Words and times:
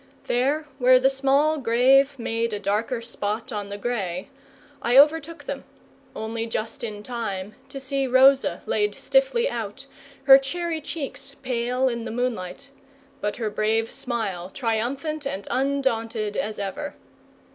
There, 0.23 0.65
where 0.79 0.99
the 0.99 1.11
small 1.11 1.59
grave 1.59 2.17
made 2.17 2.53
a 2.53 2.59
darker 2.59 3.03
spot 3.03 3.51
on 3.51 3.69
the 3.69 3.77
grey, 3.77 4.29
I 4.81 4.97
overtook 4.97 5.43
them, 5.43 5.63
only 6.15 6.47
just 6.47 6.83
in 6.83 7.03
time 7.03 7.53
to 7.69 7.79
see 7.79 8.07
Rosa 8.07 8.63
laid 8.65 8.95
stiffly 8.95 9.47
out, 9.47 9.85
her 10.23 10.39
cherry 10.39 10.81
cheeks 10.81 11.35
pale 11.43 11.87
in 11.87 12.05
the 12.05 12.09
moonlight, 12.11 12.71
but 13.19 13.35
her 13.35 13.51
brave 13.51 13.91
smile 13.91 14.49
triumphant 14.49 15.27
and 15.27 15.47
undaunted 15.51 16.35
as 16.35 16.57
ever. 16.57 16.95